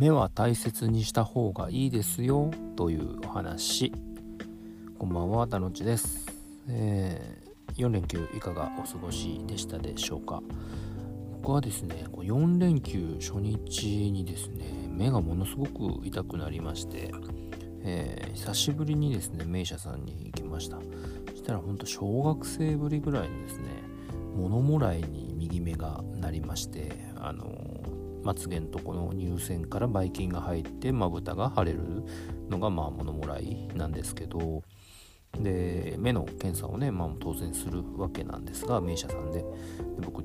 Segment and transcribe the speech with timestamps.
[0.00, 3.92] 目は大切にした方がいいですよというお話。
[4.98, 6.26] こんばんはたのちです、
[6.70, 10.42] えー、4連休いかがお過ごしでしたでしょうか？
[11.42, 17.12] 僕はですね4連休初日にですね目がものすごく痛くなりまして、
[17.82, 20.78] えー、久しぶりにですね名医者さんに行きました。
[21.28, 23.66] そしたらほんと小学生ぶりぐらいのですね
[24.34, 27.44] 物もらいに右目がなりましてあの
[28.22, 31.80] まつげのとこの乳腺からばい菌が入ってまぶたが腫れる
[32.48, 34.62] のがまあ物もらいなんですけど
[35.38, 39.40] で目の検査をね、まあ、当然するわけなんですが名医者さんで。
[39.40, 39.46] で
[40.02, 40.24] 僕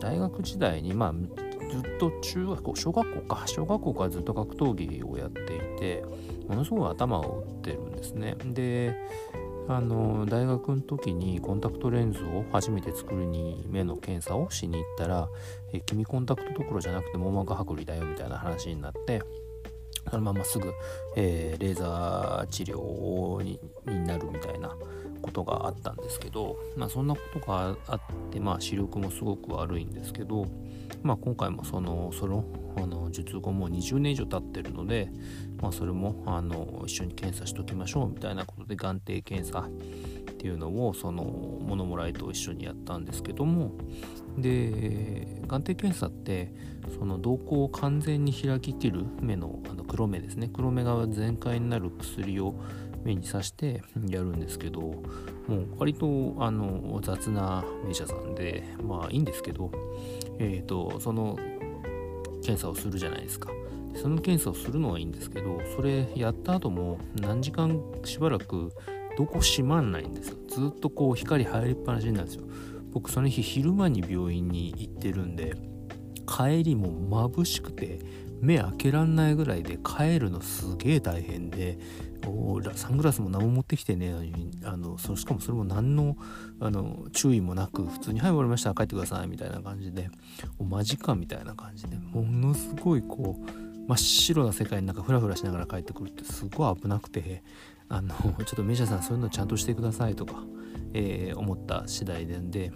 [0.00, 5.44] 大学時代にまあずっと中学校小学校か小学校からずっと格闘技をやってい
[5.78, 6.04] て
[6.48, 8.34] ものすごい頭を打ってるんですね。
[8.46, 8.96] で
[9.68, 15.28] あの大学の時にコンタクトレンズを初めて作るに目の検査をしに行ったら
[15.72, 19.22] 「え君コンタクトどころじゃなくて網膜剥離だよ」みたいな話になって
[20.10, 20.72] そのまますぐ、
[21.16, 23.60] えー、レーザー治療に
[24.06, 24.74] なるみたいな
[25.20, 28.00] ことがあったんですけど、まあ、そんなことがあっ
[28.30, 30.46] て、まあ、視力もすごく悪いんですけど、
[31.02, 32.44] まあ、今回もそのその
[32.82, 35.10] あの術後もう20年以上経ってるので、
[35.60, 39.70] まあ、それもあの一緒に検査しときましょうみたいなことで眼底検査っ
[40.34, 43.72] ていうのをその物もらいと一緒にやったんですけども
[44.38, 46.52] で眼底検査って
[46.98, 50.48] その瞳孔を完全に開ききる目のあの黒目ですね。
[50.52, 52.54] 黒目が全開になる薬を
[53.04, 54.96] 目に刺してやるんですけども
[55.56, 59.70] う割とあの雑な名医者さんでまあいいんですけど
[60.38, 61.38] えっ、ー、とその
[62.42, 63.50] 検査をするじゃないですか。
[63.94, 68.70] その検査をするのはいいんですけどそれやった後も何時間しばらく
[69.18, 70.36] どこ閉まんないんですよ。
[70.48, 72.44] ずっとこう光入りっぱなしになるんですよ。
[72.92, 75.54] 僕その日昼間に病院に行ってるんで
[76.26, 76.92] 帰りも
[77.28, 77.98] 眩しくて
[78.40, 81.78] 目開けらんないぐらいで帰るのすげえ大変で
[82.74, 84.14] サングラスも何も持ってきてね
[84.64, 86.16] あのそしかもそれも何の
[86.60, 90.10] あの注意もなく普通に「はい終わりました帰ってください」みたいな感じで
[90.58, 97.42] 間近みたいな感じでものすごいこう真っ白な世界の中フラフラしながら帰ってくるってすごい危なくて
[97.88, 100.44] あのちょっとメジャーさんそういうのちゃんとしてくださいとか、
[100.94, 102.72] えー、思った次第でんで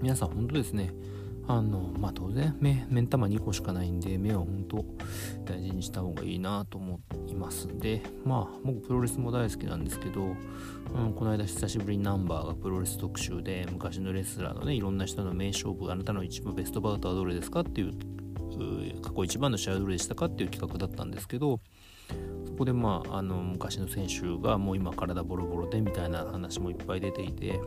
[0.00, 0.92] 皆さん本当ですね
[1.48, 4.84] あのまあ当然目目ん玉2個しかないんで目は本当
[5.44, 17.92] 大事にした方がいいなと思いますんでまあ僕プロレスも大好きなんですけど、うん、この間久しぶりにナンバーがプロレス特集で昔のレスラーのねいろんな人の名勝負あなたの一番ベストバウトはどれですかっていう
[19.02, 21.60] 過去一番の試合はどれでしたかっていう企画だったんですけど
[22.46, 27.60] そこでまああの昔の選手がもう今体ボロボロでみたいな話もいっぱい出ていて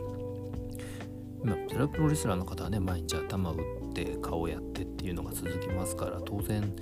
[1.45, 6.75] まあ、それはプロレスラーの方はね毎日頭打って顔やってっていうのが続きますから当然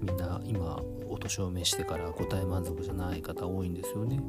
[0.00, 4.20] みんな今お年を召してから答え満足じゃない方多いんですよね。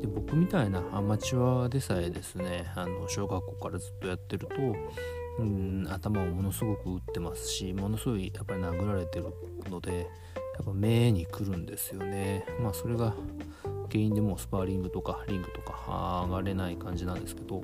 [0.00, 4.54] で僕みたいなアマチュアでさえですねあの小学校からずっとやってると
[5.38, 9.32] うん頭をものすごく打ってますしものすごいやっぱり殴られてる
[9.70, 10.04] のでや
[10.62, 12.44] っぱ目に来るんですよね。
[12.60, 13.14] まあそれが
[13.90, 17.62] 原因でもうスパーリングとかリングとか上がれない感じなんですけど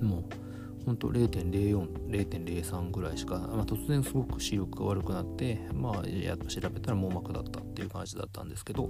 [0.00, 0.45] もう
[0.86, 8.88] ほんと0.04、0.03ぐらいしか、まあ、突然すごく視力が悪くなって、まあ、やっと調べたら網膜だったっていう感じだったんですけど、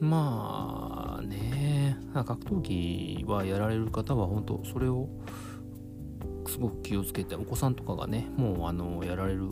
[0.00, 5.08] まあね、格闘技はやられる方は本当それを
[6.48, 9.42] すごく気をつけて、お子さんとかがね、もうあのやられる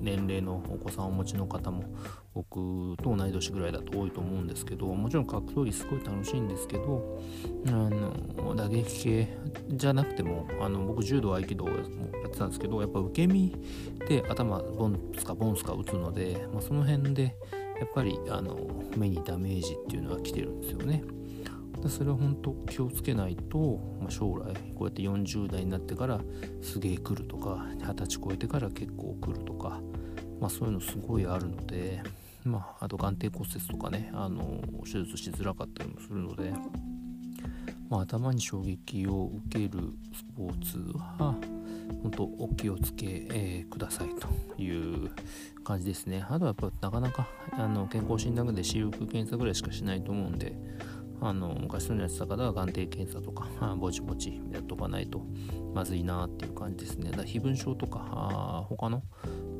[0.00, 1.84] 年齢のお子さんをお持ちの方も
[2.34, 7.20] 僕と同い年ぐらいだと多いと思うんですけどもちろん格闘技すごい楽しいんですけど
[7.68, 9.28] あの打撃系
[9.68, 13.56] じゃなくてもあの僕柔道合気道もやってたんですけどやっぱ受け身
[14.08, 17.36] で頭ボンスかボンスか打つので、まあ、その辺で
[17.78, 18.58] やっぱりあの
[18.96, 21.02] 目にダメージっていうのは来てるんですよね。
[21.88, 26.20] それは本当気をつけないと、まあ、将来こうやって40代になってから
[26.60, 29.80] すげえ来るとか二十歳超えてから結構来るとか、
[30.40, 32.02] まあ、そういうのすごいあるので、
[32.44, 36.52] まあ、あと眼底骨折とかねあの手術しづらかったりもするので、
[37.88, 41.34] まあ、頭に衝撃を受けるスポーツは
[42.02, 44.28] 本当お気をつけ、えー、くださいと
[44.60, 45.10] いう
[45.64, 46.24] 感じですね。
[46.28, 50.54] あとはやっぱなかなかあの健康診断で視力検査ぐらいしかしないと思うんで、
[51.22, 53.46] あの昔のやってた方は眼底検査とか
[53.76, 55.22] ぼちぼちやっとかないと
[55.74, 59.02] まずいなっていう感じですねだから飛蚊症とか他の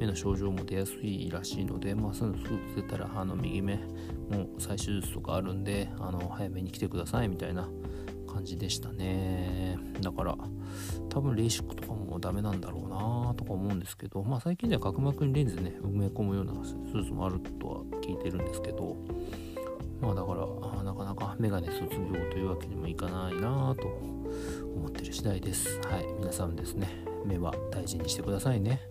[0.00, 7.68] 目の症状も出やすいらしいので、まあ、そういうのすぐ出たらあの右目も再手術とかあるんであの早めに来てくださいみたいな
[8.26, 9.76] 感じでしたね。
[10.00, 10.38] だから
[11.10, 18.96] 多分レーシックとかもダメなんだろうなとか思うんですけどまあ最近では角膜にレンズね埋め込むようなスーツもあるとは聞いてるんですけど
[20.00, 21.88] まあだからなかなかメガネ卒業
[22.30, 23.88] というわけにもいかないなと
[24.76, 25.78] 思ってる次第です。
[25.80, 26.06] はい。
[26.18, 26.88] 皆さんですね
[27.26, 28.89] 目は大事にしてくださいね。